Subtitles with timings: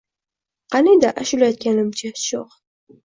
[0.75, 2.49] Qaniydi ashula aytganimcha sho‘x